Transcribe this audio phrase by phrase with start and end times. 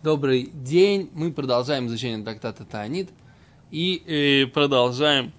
[0.00, 1.10] Добрый день.
[1.12, 3.10] Мы продолжаем изучение трактата Таанит
[3.72, 5.32] и э, продолжаем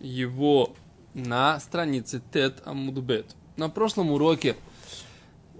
[0.00, 0.74] его
[1.14, 3.36] на странице Тет Амудбет.
[3.56, 4.56] На прошлом уроке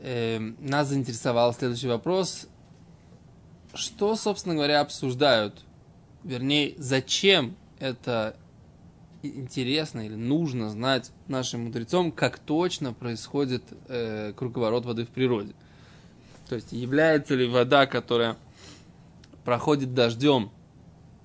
[0.02, 2.48] э, нас заинтересовал следующий вопрос.
[3.72, 5.62] Что, собственно говоря, обсуждают?
[6.24, 8.34] Вернее, зачем это
[9.22, 15.54] интересно или нужно знать нашим мудрецам, как точно происходит э, круговорот воды в природе–
[16.48, 18.36] то есть является ли вода, которая
[19.44, 20.50] проходит дождем,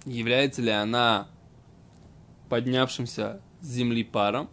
[0.05, 1.27] является ли она
[2.49, 4.49] поднявшимся с земли паром,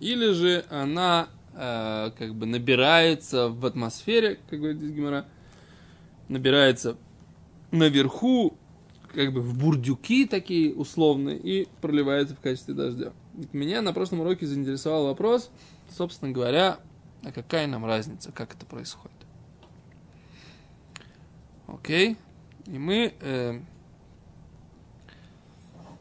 [0.00, 5.26] или же она э, как бы набирается в атмосфере, как говорит Гимара,
[6.28, 6.96] набирается
[7.70, 8.56] наверху,
[9.12, 13.12] как бы в бурдюки такие условные, и проливается в качестве дождя.
[13.52, 15.50] Меня на прошлом уроке заинтересовал вопрос,
[15.90, 16.78] собственно говоря,
[17.22, 19.23] а какая нам разница, как это происходит.
[21.66, 22.16] Окей?
[22.66, 23.60] И мы, э,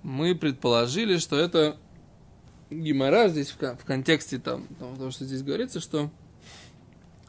[0.02, 1.78] мы предположили, что это
[2.70, 6.10] Гимара здесь в, в контексте там, того, что здесь говорится, что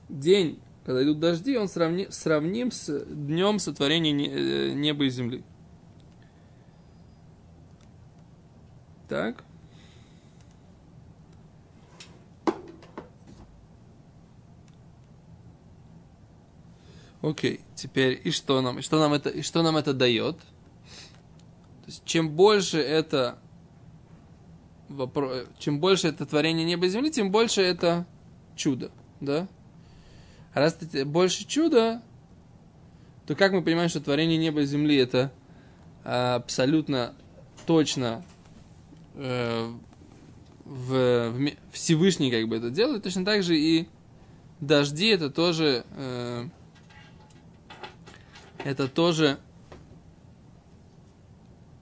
[0.08, 5.42] день, когда идут дожди, он сравни, сравним с днем сотворения э, неба и земли.
[9.08, 9.44] Так.
[17.24, 20.36] Окей, теперь и что нам, и что нам это, и что нам это дает?
[20.36, 23.38] То есть, чем больше это
[24.90, 28.06] вопрос, чем больше это творение неба и земли, тем больше это
[28.56, 28.90] чудо,
[29.22, 29.48] да?
[30.52, 32.02] А раз это больше чуда,
[33.26, 35.32] то как мы понимаем, что творение неба и земли это
[36.02, 37.14] абсолютно
[37.64, 38.22] точно
[39.14, 39.72] э,
[40.66, 43.88] в, в Всевышний как бы это делает, точно так же и
[44.60, 46.48] дожди это тоже э,
[48.64, 49.38] это тоже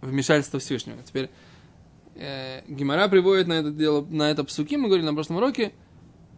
[0.01, 1.03] вмешательство Всевышнего.
[1.05, 1.31] Теперь
[2.17, 5.73] э, Гимара приводит на это дело, на это псуки, мы говорили на прошлом уроке,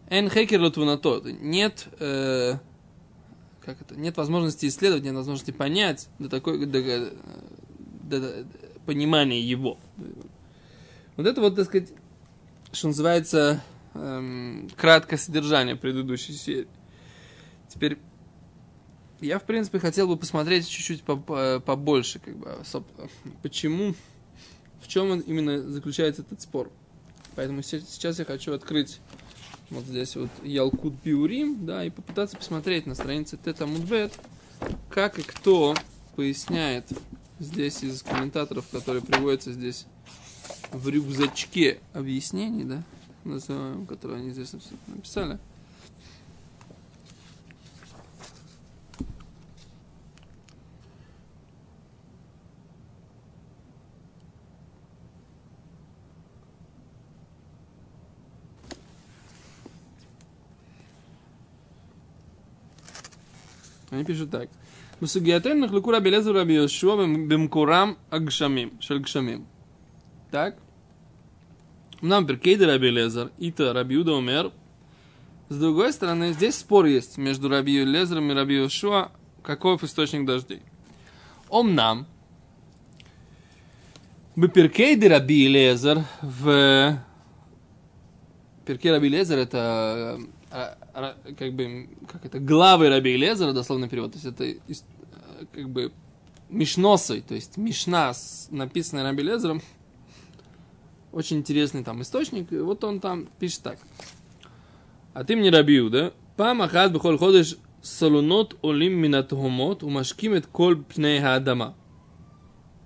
[0.09, 2.53] эн хекер лотвунато, нет, э,
[3.59, 7.13] как это, нет возможности исследовать, нет возможности понять до такой, до, до,
[8.03, 8.45] до, до
[8.85, 9.79] понимания его.
[11.17, 11.89] Вот это вот, так сказать,
[12.71, 13.63] что называется,
[13.95, 16.67] эм, краткое содержание предыдущей серии.
[17.67, 17.97] Теперь
[19.21, 22.57] я, в принципе, хотел бы посмотреть чуть-чуть побольше, как бы,
[23.41, 23.95] почему,
[24.81, 26.71] в чем именно заключается этот спор.
[27.35, 28.99] Поэтому сейчас я хочу открыть
[29.69, 34.13] вот здесь вот Ялкут Биурим, да, и попытаться посмотреть на странице Тета Мудбет,
[34.89, 35.75] как и кто
[36.15, 36.85] поясняет
[37.39, 39.85] здесь из комментаторов, которые приводятся здесь
[40.71, 42.83] в рюкзачке объяснений, да,
[43.23, 44.53] называем, которые они здесь
[44.87, 45.39] написали.
[63.95, 64.49] Они пишут так.
[64.99, 68.79] Мусугиатен нахлюку раби лезу раби Йошуа бемкурам агшамим.
[68.81, 69.45] Шальгшамим.
[70.31, 70.57] Так?
[72.01, 74.51] Нам перкейда раби лезер, ита раби Юда умер.
[75.47, 79.11] С другой стороны, здесь спор есть между раби Лезером и раби Йошуа,
[79.43, 80.61] каков источник дождей.
[81.49, 82.07] Ом нам,
[84.35, 86.99] Беперкейды Раби Лезер в
[88.65, 90.19] Перке Раби Лезер это
[91.37, 94.59] как бы, как это, главы Раби Лезера, дословный перевод, то есть это
[95.51, 95.91] как бы
[96.49, 98.13] Мишносой, то есть Мишна,
[98.51, 99.61] написанная Раби Лезером,
[101.11, 103.79] очень интересный там источник, и вот он там пишет так.
[105.13, 106.11] А ты мне Рабиу, да?
[106.35, 111.75] Пам ахад бихоль ходишь салунот олим минатхомот умашкимет коль пней адама.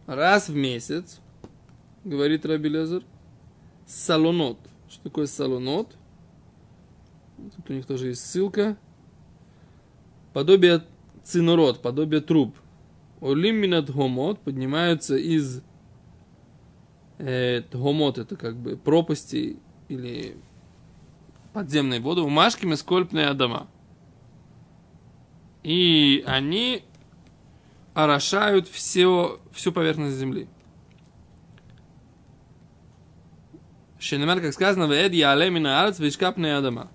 [0.05, 1.19] Раз в месяц,
[2.03, 3.03] говорит Раби Лезер,
[3.87, 4.59] салунот.
[4.89, 5.95] Что такое салунот?
[7.55, 8.77] Тут у них тоже есть ссылка.
[10.33, 10.83] Подобие
[11.23, 12.55] цинурот, подобие труб.
[13.21, 15.61] Олим минат гомот поднимаются из
[17.17, 19.57] э, гомот, это как бы пропасти
[19.89, 20.37] или
[21.53, 23.67] подземной воды, умашками скольпные дома.
[25.63, 26.83] И они
[27.93, 30.47] орошают все, всю поверхность земли.
[33.99, 36.89] Шенемер, как сказано, в Эд Ялемина Арц, Вишкапная Адама.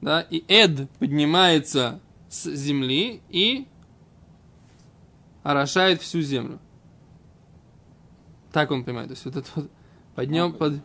[0.00, 3.66] Да, и Эд поднимается с земли и
[5.42, 6.58] орошает всю землю.
[8.52, 9.08] Так он понимает.
[9.08, 9.70] То есть вот это вот
[10.14, 10.80] поднем, под,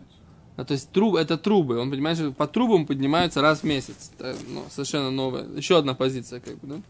[0.55, 1.79] А, то есть труб, это трубы.
[1.79, 4.11] Он понимает, что по трубам поднимаются раз в месяц.
[4.17, 5.45] Это, ну, совершенно новая.
[5.55, 6.81] Еще одна позиция, как бы, да?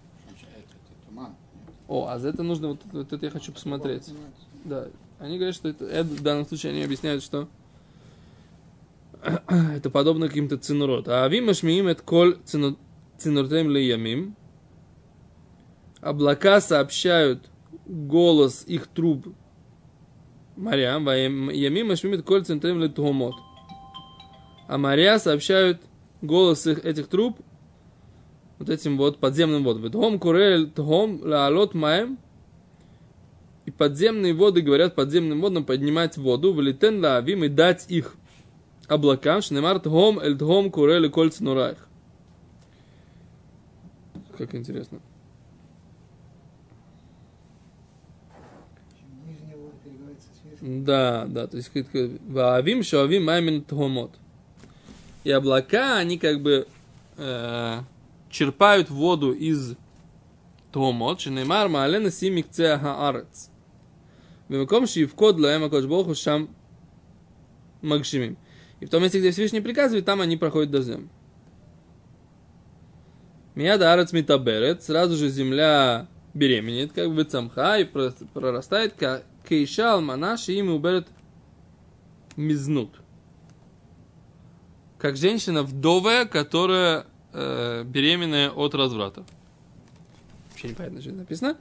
[1.88, 4.10] О, а за это нужно, вот, вот это я хочу посмотреть.
[4.64, 4.88] Да,
[5.20, 7.48] они говорят, что это, это в данном случае они объясняют, что
[9.75, 11.08] это подобно каким-то цинурот.
[11.08, 14.36] А авим машмиим это коль цинуртем ли ямим.
[16.02, 17.50] Облака сообщают
[17.86, 19.28] голос их труб
[20.56, 21.10] морям.
[21.10, 23.36] Ямим машмиим это коль цинуртем ли тухомот.
[24.68, 25.81] А моря сообщают
[26.22, 27.40] голос их, этих труб
[28.60, 29.92] вот этим вот подземным водам.
[29.92, 32.18] Тхом курель тхом лаалот маем.
[33.66, 38.16] И подземные воды говорят подземным водам поднимать воду, валитен лаавим и дать их
[38.89, 41.79] облакам, шнемар тхом эль тхом курель коль цнурайх.
[44.37, 45.00] Как интересно.
[49.27, 50.85] Нижний вод переговорится с верхним.
[50.85, 51.71] Да, да, то есть
[52.29, 54.12] ваавим шоавим маймин тхомот.
[55.25, 56.67] И облака, они как бы
[57.17, 57.81] э,
[58.31, 59.75] черпают воду из
[60.73, 63.50] тхомот, шнемар маалена симикцеа хаарец.
[64.50, 66.45] במקום שיפקוד להם הקדוש ברוך הוא שם
[67.83, 68.35] מגשימים.
[68.84, 71.08] И в том месте, где Всевышний приказывает, там они проходят до Меня
[73.56, 80.50] Мияда арец митаберет, сразу же земля беременеет, как бы цамха, и прорастает, как кейша алманаш,
[80.50, 81.08] и им уберет
[82.36, 82.90] мизнут.
[84.98, 89.24] Как женщина вдовая, которая э, беременная от разврата.
[90.50, 91.58] Вообще непонятно, что это написано.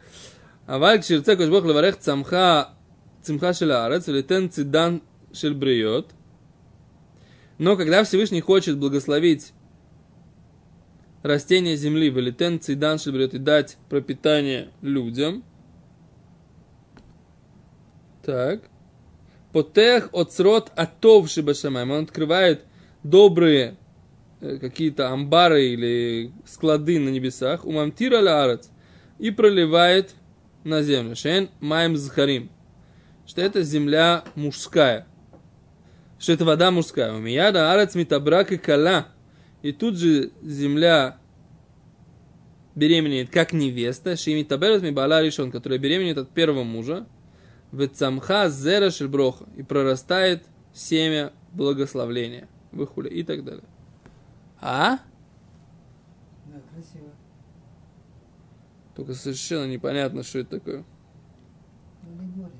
[0.67, 2.71] А вальк ширце кошбох леварех цамха
[3.23, 5.03] цимха шелаарец, летен цидан
[5.33, 6.11] шельбриот–
[7.63, 9.53] но когда Всевышний хочет благословить
[11.23, 15.45] растения земли, валитен цидан шельбрет и дать пропитание людям,
[18.25, 18.63] так,
[19.53, 22.65] потех от срот атов шибашамаем, он открывает
[23.05, 23.77] добрые
[24.41, 28.71] э, какие-то амбары или склады на небесах, у мамтира лаарец,
[29.21, 30.17] и проливает
[30.65, 31.15] на землю.
[31.15, 32.51] Шен маем захарим.
[33.25, 35.07] Что это земля мужская.
[36.23, 37.13] Что это вода мужская.
[37.13, 39.09] У мияда арец митабрак и кала.
[39.63, 41.19] И тут же земля
[42.77, 44.15] беременеет как невеста.
[44.17, 47.07] Шими таберет ми бала решен, которая беременеет от первого мужа.
[47.73, 49.47] Вецамха зера шельброха.
[49.57, 52.49] И прорастает семя благословления.
[52.71, 53.65] Выхуля и так далее.
[54.61, 54.99] А?
[56.47, 57.11] Да, красиво.
[58.95, 60.85] Только совершенно непонятно, что это такое.
[62.05, 62.53] Аллегория.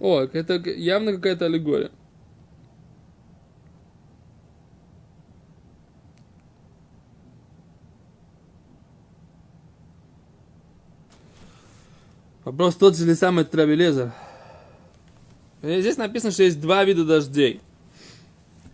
[0.00, 1.92] О, это явно какая-то аллегория.
[12.56, 14.14] Вопрос тот же ли самый Трабелезер.
[15.62, 17.60] Здесь написано, что есть два вида дождей.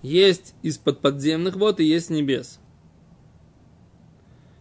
[0.03, 2.61] Есть из-под подземных вод и есть с небес.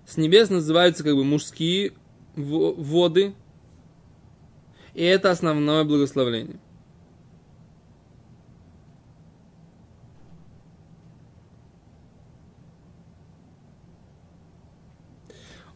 [0.08, 1.94] С небес называются как бы мужские
[2.36, 3.36] во- воды.
[4.96, 6.60] И это основное благословление.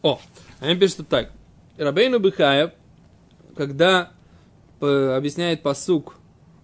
[0.02, 0.20] О,
[0.58, 1.30] они пишут вот так.
[1.76, 2.72] Рабейну Бихаев,
[3.56, 4.12] когда
[4.80, 6.16] объясняет посук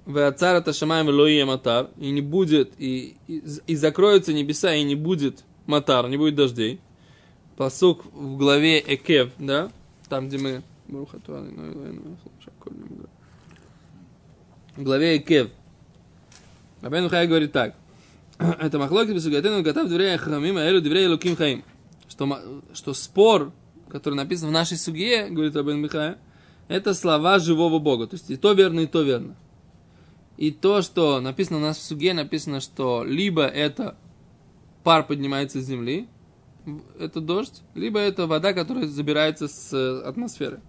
[0.04, 4.94] в Ацарата Шамаем Лоия Матар, и не будет, и, и, и закроются небеса, и не
[4.94, 6.80] будет Матар, не будет дождей.
[7.56, 9.70] Посук в главе Экев, да,
[10.08, 10.62] там, где мы...
[14.76, 15.50] В главе Экев.
[16.82, 17.74] Рабейну Хай говорит так.
[18.38, 21.62] Это махлоки бесугатену готов дверей храмим, а элю дверей луким хаим.
[22.08, 22.42] Что,
[22.74, 23.52] что спор,
[23.88, 26.18] который написан в нашей суге, говорит Рабейн Михая,
[26.72, 28.06] это слова живого Бога.
[28.06, 29.36] То есть и то верно, и то верно.
[30.36, 33.96] И то, что написано у нас в суге, написано, что либо это
[34.82, 36.08] пар поднимается с земли,
[36.98, 40.60] это дождь, либо это вода, которая забирается с э, атмосферы.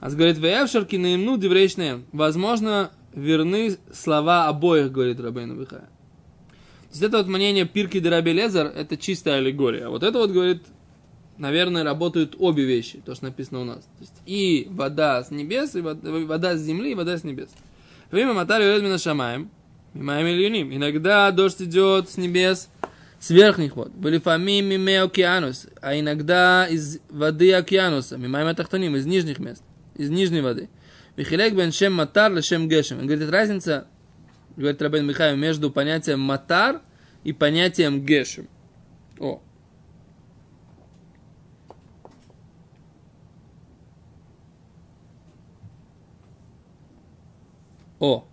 [0.00, 2.02] А говорит, Веявшарки наимну девречные.
[2.12, 5.80] Возможно, верны слова обоих, говорит Рабейну Бихая.
[5.80, 9.86] То есть это вот мнение Пирки Драби Лезер, это чистая аллегория.
[9.86, 10.62] А вот это вот, говорит,
[11.38, 13.84] наверное, работают обе вещи, то, что написано у нас.
[13.84, 17.48] То есть и вода с небес, и вода, вода с земли, и вода с небес.
[18.10, 19.50] Время Матари Редмина Шамаем,
[19.94, 20.74] Мимаем Ильюним.
[20.74, 22.68] Иногда дождь идет с небес,
[23.18, 23.92] с верхних вод.
[23.92, 29.62] Были фамим миме океанус, а иногда из воды океануса, мимаем тахтоним, из нижних мест,
[29.94, 30.68] из нижней воды.
[31.16, 32.98] Вихилек бен шем матар лешем гешем.
[32.98, 33.86] Он говорит, разница,
[34.56, 36.82] говорит Рабен Михаил, между понятием матар
[37.24, 38.48] и понятием гешем.
[39.18, 39.40] О.
[47.98, 48.24] О.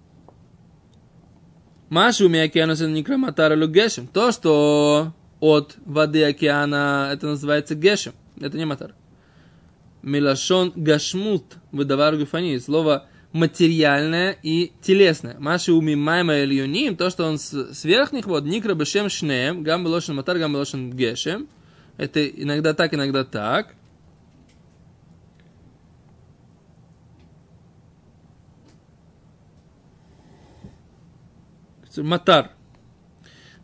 [1.89, 4.07] Машу ми океанус это не краматара гешем.
[4.07, 8.13] То, что от воды океана, это называется гешем.
[8.39, 8.95] Это не матар.
[10.01, 12.57] Милашон гашмут выдавар гуфани.
[12.57, 15.37] Слово материальное и телесное.
[15.39, 20.15] Маши уми майма ильюним, то, что он с, верхних вод, никра бешем шнеем, гам белошен
[20.15, 21.47] матар, гам белошен гешем.
[21.97, 23.75] Это иногда так, иногда так.
[32.01, 32.43] Матар.
[32.43, 32.51] матар.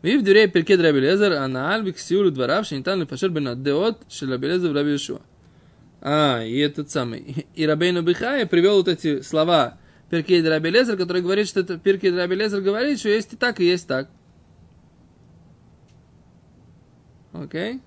[0.01, 4.29] Вив дюрей перкед Раби Лезер, а на альбик сиулю дворав, шенитан лифашер бен адеот, шел
[4.29, 5.19] Раби Лезер в Раби Ишуа.
[6.01, 7.45] А, и этот самый.
[7.55, 9.77] И Рабейну Бихая привел вот эти слова
[10.09, 13.59] Перкейд Раби Лезер, который говорит, что это Перкейд Раби Лезер говорит, что есть и так,
[13.59, 14.09] и есть так.
[17.33, 17.73] Окей?
[17.73, 17.81] Okay.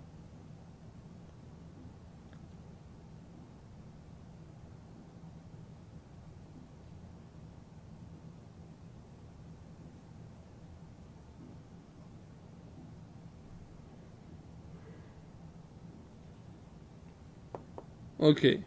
[18.22, 18.64] Окей.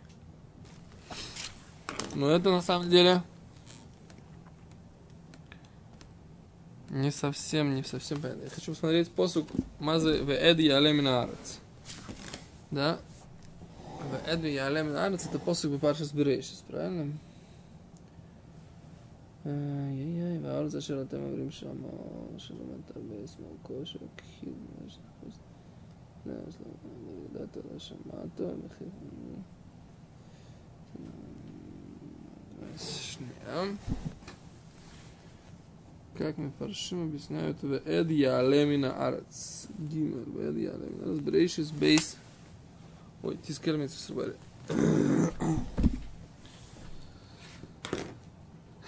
[2.13, 3.23] Но это на самом деле
[6.89, 8.43] не совсем, не совсем понятно.
[8.43, 9.47] Я хочу посмотреть посук
[9.79, 11.59] Мазы в Эд Ялеминаарец.
[12.69, 12.99] Да?
[14.01, 17.17] В Эд Ялеминаарец это посук бы паршас Берешис, правильно?
[19.45, 21.73] Ай-яй-яй, Ваор зашел тема время, что
[22.39, 24.53] Шалом Атарбе, Смолко, Шалом Кхид,
[26.26, 26.66] לא, יש לו,
[27.24, 29.42] ידעת, לא שמעת, וכיוון.
[32.76, 33.76] שנייה.
[36.20, 39.68] как мы фаршим объясняют в Эд Ялемина Арец.
[39.78, 41.20] Гимер, в Эд Ялемина Арец.
[41.20, 42.16] Брейшис Бейс.
[43.22, 44.36] Ой, тискер мецу срубали.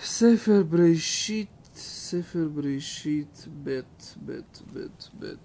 [0.02, 1.48] Сефер Брейшит.
[1.74, 3.46] Сефер Брейшит.
[3.46, 5.38] Бет, бет, бет, бет.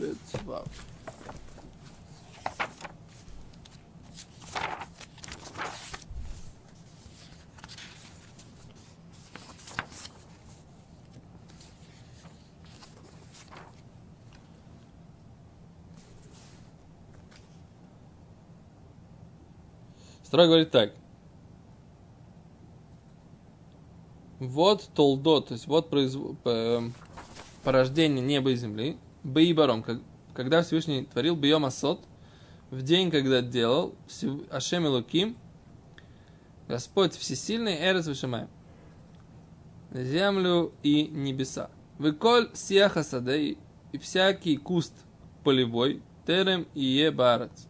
[0.00, 0.16] Бет,
[0.46, 0.66] вав.
[20.24, 20.94] Стра говорит так.
[24.38, 26.18] Вот толдот, то есть вот произв...
[27.64, 29.84] порождение неба и земли, Бейбаром,
[30.34, 32.00] когда Всевышний творил Бьем Асот,
[32.70, 33.94] в день, когда делал
[34.50, 35.36] Ашем Луким,
[36.68, 38.46] Господь Всесильный, Эрес Вишамай,
[39.92, 41.70] землю и небеса.
[41.98, 43.56] Выколь сиаха саде
[43.92, 44.94] и всякий куст
[45.42, 47.66] полевой, терем и ебарец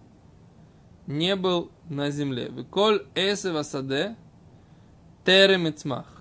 [1.11, 2.49] не был на земле.
[2.49, 4.17] Виколь эсева саде
[5.25, 6.20] терем ицмах.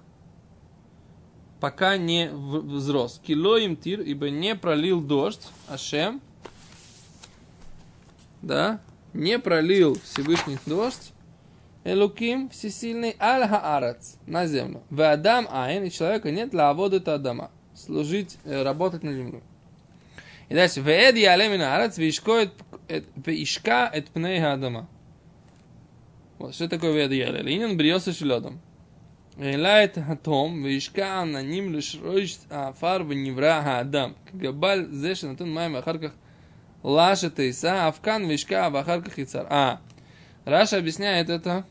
[1.59, 3.19] Пока не взрос.
[3.25, 6.21] Кило им тир, ибо не пролил дождь, Ашем,
[8.41, 8.79] да,
[9.13, 11.11] не пролил Всевышний дождь,
[11.83, 13.49] Элуким всесильный аль
[14.25, 14.83] на землю.
[14.89, 17.51] В Адам айн, и человека нет для это Адама.
[17.73, 19.41] Служить, работать на землю.
[20.49, 20.81] И дальше.
[20.81, 22.51] Веэд ялемина арец, вишкоет
[23.25, 24.87] Ишка эт пней адама.
[26.37, 27.41] Вот, что такое веда яля?
[27.41, 28.59] Линин бриоса шлёдом.
[29.40, 34.12] העלה את התום והשקע עננים לשרוש העפר ונברא האדם.
[34.26, 36.10] כגבל זה שנותן מים ואחר כך
[36.84, 39.46] лаш это Иса, Авкан, Вишка, ואחר כך Ицар.
[39.48, 39.80] А,
[40.44, 41.64] Раша объясняет это,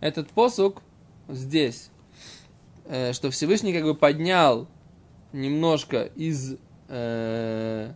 [0.00, 0.82] этот посук
[1.28, 1.90] здесь,
[2.86, 4.66] э, что Всевышний как бы поднял
[5.32, 6.56] немножко из
[6.88, 7.92] э,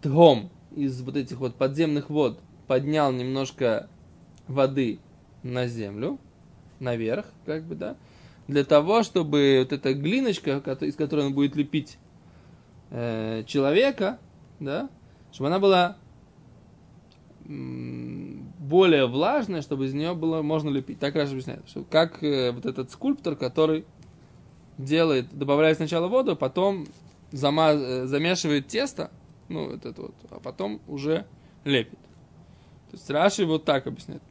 [0.00, 2.38] Тгом, из вот этих вот подземных вод
[2.68, 3.88] поднял немножко
[4.46, 5.00] воды
[5.42, 6.18] на землю,
[6.79, 7.95] наверх, как бы, да,
[8.47, 11.97] для того, чтобы вот эта глиночка, из которой он будет лепить
[12.89, 14.19] э, человека,
[14.59, 14.89] да,
[15.31, 15.97] чтобы она была
[17.49, 20.99] более влажная, чтобы из нее было можно лепить.
[20.99, 23.85] Так Раша объясняет, что как э, вот этот скульптор, который
[24.77, 26.87] делает, добавляет сначала воду, потом
[27.31, 29.09] зама, э, замешивает тесто,
[29.47, 31.25] ну, вот это вот, а потом уже
[31.63, 31.99] лепит.
[32.91, 34.21] То есть Раши вот так объясняет.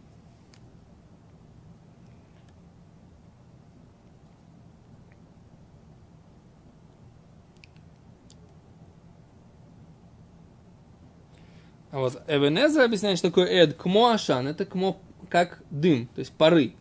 [11.90, 14.98] А вот Эвенезер объясняет, что такое эд, кмоашан, это кмо
[15.30, 16.74] как дым, то есть пары.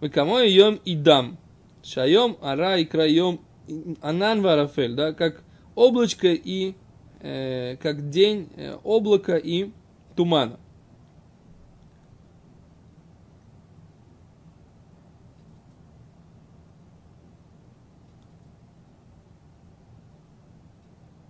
[0.00, 1.38] Мы кому ем и дам.
[1.82, 3.40] Шаем, ара и краем,
[4.00, 5.42] анан варафель, да, как
[5.74, 6.74] облачко и,
[7.20, 9.70] э, как день, э, облако и
[10.16, 10.58] тумана.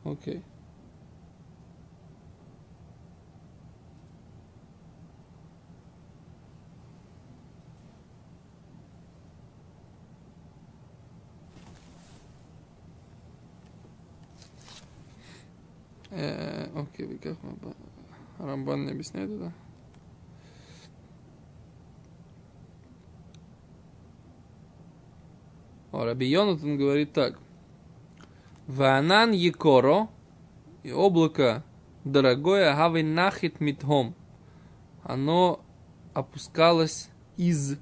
[0.04, 0.38] Окей.
[0.38, 0.51] Okay.
[16.12, 17.38] Окей, как
[18.38, 19.52] Рамбан не объясняет это?
[25.90, 27.38] О, Раби Йонатан говорит так.
[28.66, 30.08] Ванан Екоро,
[30.82, 31.64] и облако
[32.04, 34.14] дорогое, хавы нахит митхом.
[35.02, 35.60] Оно
[36.12, 37.78] опускалось из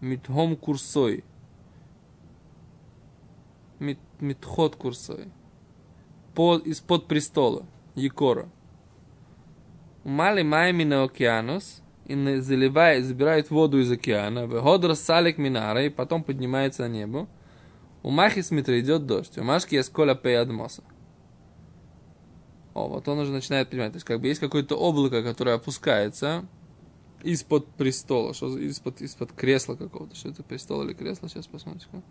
[0.00, 1.24] митхом курсой.
[3.78, 5.28] Мит, митхот курсой.
[6.38, 7.66] Под, из-под престола.
[7.96, 8.48] Екора.
[10.04, 16.22] Мали майми на океанус, и заливает, забирает воду из океана, выходра салик минара, и потом
[16.22, 17.26] поднимается на небо.
[18.04, 19.36] У Махис Митра идет дождь.
[19.36, 20.84] У Машки есть коля пей адмоса.
[22.72, 23.90] О, вот он уже начинает понимать.
[23.90, 26.44] То есть, как бы есть какое-то облако, которое опускается
[27.24, 28.32] из-под престола.
[28.32, 30.14] Что из-под, из-под кресла какого-то.
[30.14, 31.28] Что это, престол или кресло?
[31.28, 32.04] Сейчас посмотрим.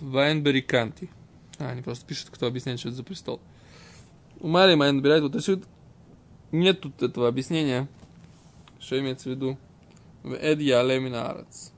[0.00, 1.10] Вайнбери Канти.
[1.58, 3.40] А, они просто пишут, кто объясняет, что это за престол.
[4.40, 5.64] У Мари Майн набирает вот отсюда.
[6.52, 7.88] Нет тут этого объяснения,
[8.78, 9.58] что имеется в виду.
[10.22, 11.72] В Эд Яле Минарец.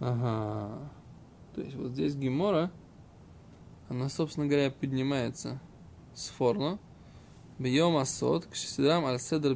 [0.00, 0.90] Ага.
[1.54, 2.70] То есть вот здесь Гемора,
[3.88, 5.60] она, собственно говоря, поднимается
[6.14, 6.78] с форно.
[7.58, 9.54] Бьем асот, кшисидрам аль седр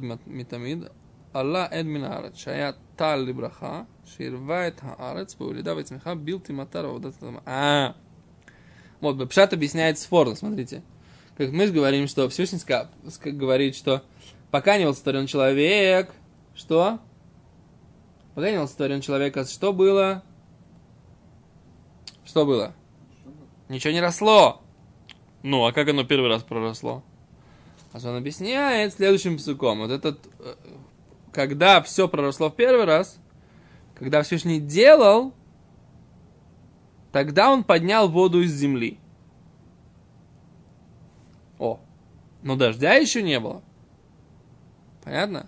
[1.33, 3.85] Алла эд минарет, шая тал либраха,
[4.17, 7.13] ширвает хаарец, повледа вецмеха, бил тиматара вот.
[7.45, 7.95] А,
[8.99, 10.83] вот, Бепшат объясняет сфорно, смотрите.
[11.37, 12.59] Как мы же говорим, что Всевышний
[13.31, 14.03] говорит, что
[14.51, 16.11] пока не был сотворен человек,
[16.55, 16.99] что?
[18.35, 20.23] Пока не был сотворен человек, а что было?
[22.25, 22.73] Что было?
[23.69, 24.61] Ничего не росло.
[25.43, 27.03] Ну, а как оно первый раз проросло?
[27.91, 29.79] А он объясняет следующим псуком.
[29.79, 30.19] Вот этот,
[31.39, 33.17] когда все проросло в первый раз,
[33.95, 35.33] когда Всевышний делал,
[37.13, 38.99] тогда он поднял воду из земли.
[41.57, 41.79] О,
[42.43, 43.63] но дождя еще не было.
[45.01, 45.47] Понятно?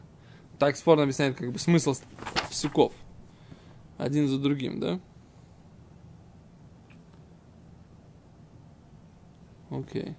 [0.59, 1.93] Так спорно объясняет как бы смысл
[2.49, 2.93] псуков.
[3.97, 4.97] Один за другим, да?
[9.69, 10.15] Окей.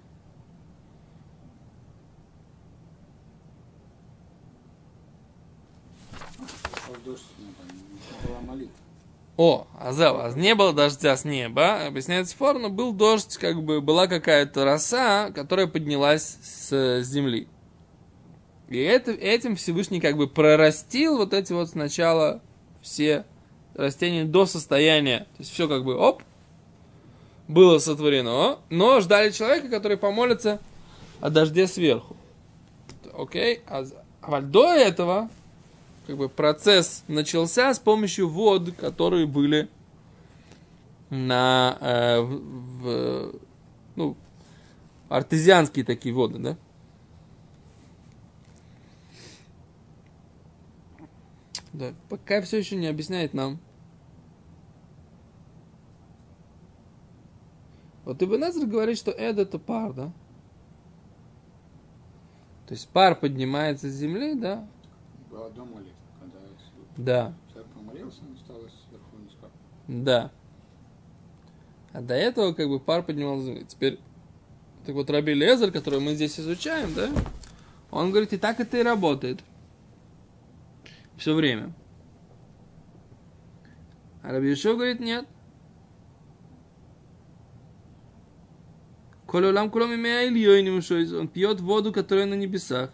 [6.85, 8.12] Шел дождь с неба, не была молитва.
[9.35, 13.81] О, Азел, а не было дождя с неба, объясняет Сфор, но был дождь, как бы
[13.81, 17.47] была какая-то роса, которая поднялась с земли.
[18.69, 22.41] И это, этим Всевышний как бы прорастил вот эти вот сначала
[22.83, 23.25] все
[23.73, 25.19] растения до состояния.
[25.19, 26.21] То есть все как бы оп,
[27.47, 30.59] было сотворено, но ждали человека, который помолится
[31.21, 32.15] о дожде сверху.
[33.17, 33.61] Окей?
[33.67, 33.83] А,
[34.21, 35.29] а до этого
[36.05, 39.69] как бы процесс начался с помощью вод, которые были
[41.09, 43.35] на э, в, в-
[43.95, 44.17] ну
[45.09, 46.57] артезианские такие воды, да?
[51.71, 53.59] Да, пока все еще не объясняет нам.
[58.05, 60.11] Вот Ибн говорит, что Эд это пар, да?
[62.67, 64.67] То есть пар поднимается с земли, да?
[65.33, 66.37] Была до молитвы, когда
[66.95, 67.33] Да.
[67.51, 69.49] человек помолился, он стало сверху низко.
[69.87, 70.31] Да.
[71.91, 73.65] А до этого как бы пар поднимал с земли.
[73.67, 73.99] Теперь,
[74.85, 77.09] так вот Раби Лезер, который мы здесь изучаем, да,
[77.89, 79.43] он говорит, и так это и работает.
[81.17, 81.73] Все время.
[84.21, 85.27] А Раби Ишо говорит, нет.
[89.25, 91.11] Коля улам кулом имея ильёйним шойз.
[91.11, 92.91] Он пьет воду, которая на небесах.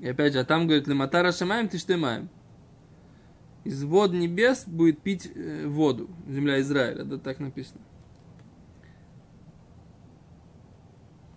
[0.00, 2.28] И опять же, а там говорит, лематара шамаем ты штемаем.
[3.64, 6.10] Из вод небес будет пить э, воду.
[6.26, 7.82] Земля Израиля, да, так написано.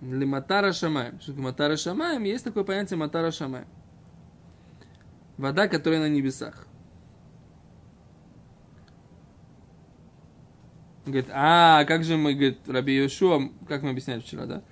[0.01, 1.19] Лематара шамаем.
[1.19, 2.23] Что матара шамаем?
[2.23, 3.67] Есть такое понятие матара шамаем.
[5.37, 6.67] Вода, которая на небесах.
[11.05, 14.63] Говорит, а, как же мы, говорит, Раби Йошуа, как мы объясняли вчера, да?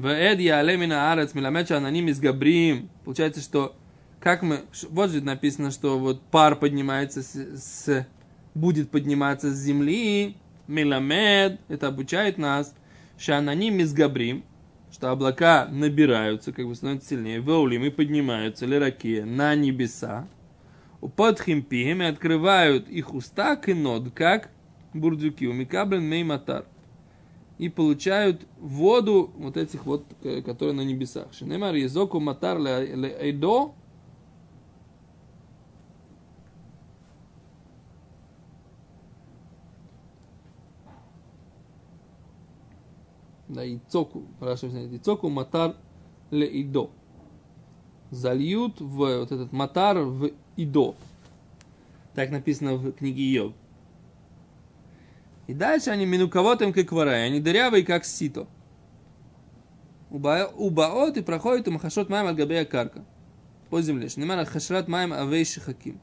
[0.00, 2.88] Вэд ялемина арец миламеча ананим из габрим.
[3.04, 3.76] Получается, что
[4.18, 8.06] как мы, вот же написано, что вот пар поднимается с, с-
[8.54, 10.36] будет подниматься с земли,
[10.68, 12.74] миламед, это обучает нас,
[13.18, 14.42] шананим из габрим,
[14.90, 20.26] что облака набираются, как бы становятся сильнее, ваулим и поднимаются, лираки, на небеса.
[21.14, 24.48] פותחין פיהם открывают их уста כנוד, как
[24.94, 26.64] бурдюки, ומקבלין מי מטר.
[27.60, 31.30] И получают воду вот этих вот, э, которые на небесах.
[31.34, 33.74] שנאמר יזוקו מטר לאדו,
[43.48, 45.76] да, יצוקו, Раши объясняет, יצוקו מטר
[46.30, 46.88] ле идо.
[48.10, 50.94] Зальют в вот этот матар в идо.
[52.14, 53.52] Так написано в книге Йов.
[55.50, 58.46] И дальше они минуковотым как варай, они дырявые как сито.
[60.08, 63.04] Убаот и проходит у махашот маем от габея карка.
[63.68, 64.08] По земле.
[64.08, 66.00] Шнимара хашрат маем авей шихаким.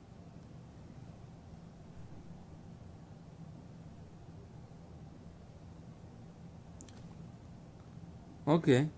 [8.43, 8.89] Окей.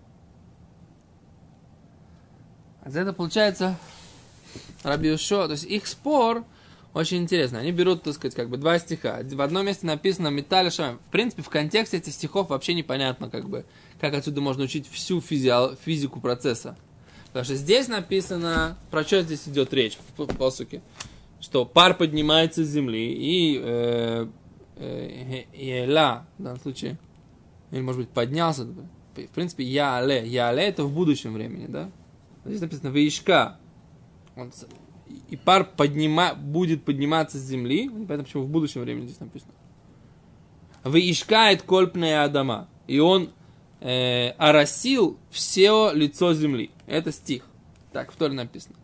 [2.82, 3.76] А это получается
[4.82, 6.44] Раби Ушо, то есть их спор
[6.92, 7.60] очень интересно.
[7.60, 9.20] Они берут, так сказать, как бы два стиха.
[9.22, 10.96] В одном месте написано «Металь Шамай».
[10.96, 13.64] В принципе, в контексте этих стихов вообще непонятно, как бы,
[14.00, 16.76] как отсюда можно учить всю физи- физику процесса.
[17.28, 20.82] Потому что здесь написано, про что здесь идет речь в посуке,
[21.40, 24.26] что пар поднимается с земли и э,
[24.76, 26.98] э, Эла, в данном случае,
[27.70, 28.66] или, может быть, поднялся,
[29.14, 30.26] в принципе, я але.
[30.26, 31.90] Я але это в будущем времени, да?
[32.44, 33.58] Здесь написано Ваишка.
[34.36, 34.52] Он,
[35.28, 37.88] и пар поднима, будет подниматься с земли.
[37.88, 39.52] Поэтому почему в будущем времени здесь написано.
[40.84, 42.68] Ваишкает кольпная Адама.
[42.86, 43.30] И он
[43.80, 46.70] э, оросил все лицо земли.
[46.86, 47.44] Это стих.
[47.92, 48.76] Так, в Торе написано.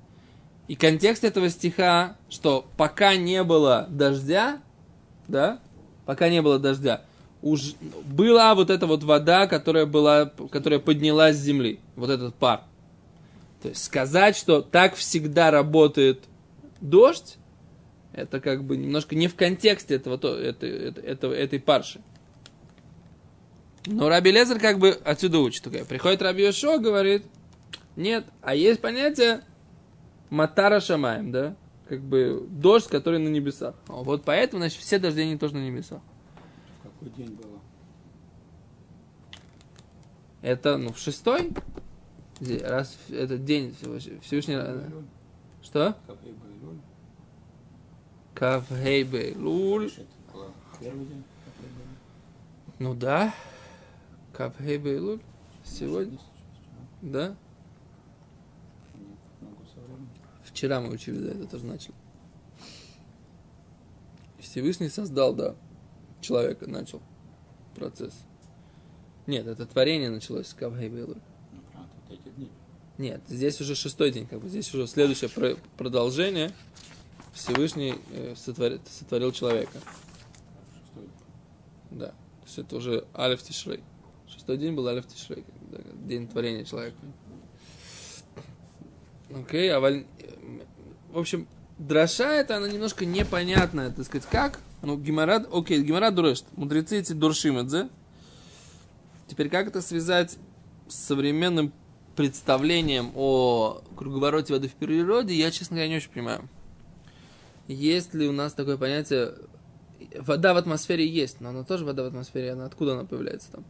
[0.68, 4.60] И контекст этого стиха, что пока не было дождя,
[5.28, 5.60] да,
[6.06, 7.02] пока не было дождя,
[7.40, 12.64] уж была вот эта вот вода, которая была, которая поднялась с земли, вот этот пар.
[13.66, 16.22] То есть сказать, что так всегда работает
[16.80, 17.36] дождь,
[18.12, 22.00] это как бы немножко не в контексте этого, то, это, это, этого, этой парши.
[23.86, 25.64] Но Раби Лезер как бы отсюда учит.
[25.64, 25.84] Такая.
[25.84, 27.24] Приходит Раби Йошо, говорит,
[27.96, 29.40] нет, а есть понятие
[30.30, 31.56] Матара Шамаем, да?
[31.88, 33.74] Как бы дождь, который на небесах.
[33.88, 36.02] Вот поэтому, значит, все дожди, они тоже на небесах.
[36.84, 37.58] Какой день было?
[40.40, 41.50] Это, ну, в шестой,
[42.40, 43.74] раз этот день
[44.22, 44.60] Всевышний...
[45.62, 45.96] Что?
[48.34, 49.90] Кавхей Бейлуль.
[52.78, 53.34] Ну да.
[54.32, 55.20] Кавхей Бейлуль.
[55.64, 56.18] Сегодня.
[57.02, 57.34] Да?
[60.44, 61.94] Вчера мы учили, да, это тоже начали.
[64.38, 65.54] Всевышний создал, да,
[66.20, 67.02] человека, начал
[67.74, 68.14] процесс.
[69.26, 71.20] Нет, это творение началось с Кавхей Бейлуль.
[72.98, 75.30] Нет, здесь уже шестой день, как бы здесь уже следующее
[75.76, 76.52] продолжение.
[77.34, 79.78] Всевышний э, сотворил, сотворил человека.
[80.72, 81.10] Шестой.
[81.90, 82.06] Да.
[82.06, 83.82] То есть это уже Алиф Тишрей.
[84.26, 85.44] Шестой день был Алиф Тишрей,
[86.06, 86.96] день творения человека.
[89.34, 90.06] Окей, а валь...
[91.12, 91.46] в общем,
[91.78, 94.60] дроша это, она немножко непонятная, так сказать, как?
[94.82, 96.46] Ну, Гимарад, окей, Гимарад дурешт.
[96.56, 97.90] Мудрецы эти дуршим это.
[99.26, 100.38] Теперь как это связать
[100.88, 101.72] с современным
[102.16, 106.48] представлением о круговороте воды в природе, я, честно говоря, не очень понимаю.
[107.68, 109.34] Есть ли у нас такое понятие...
[110.18, 112.52] Вода в атмосфере есть, но она тоже вода в атмосфере.
[112.52, 113.64] Она откуда она появляется там?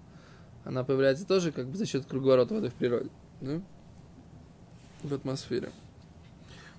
[0.64, 3.10] Она появляется тоже как бы за счет круговорота воды в природе.
[3.40, 3.60] Да?
[5.02, 5.70] В атмосфере.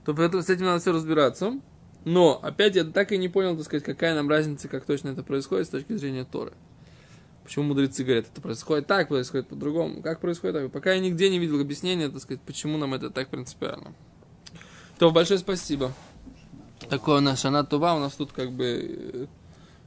[0.06, 1.60] То поэтому с этим надо все разбираться.
[2.06, 5.24] Но, опять, я так и не понял, так сказать, какая нам разница, как точно это
[5.24, 6.54] происходит с точки зрения Торы.
[7.48, 10.02] Почему мудрецы говорят, это происходит так, происходит по-другому.
[10.02, 10.70] Как происходит так?
[10.70, 13.94] Пока я нигде не видел объяснения, так сказать, почему нам это так принципиально.
[15.00, 15.94] То большое спасибо.
[16.90, 19.30] Такое наше Анатова, у нас тут как бы,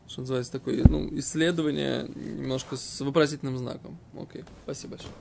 [0.09, 3.99] что называется, такое ну, исследование немножко с вопросительным знаком.
[4.19, 5.13] Окей, спасибо большое.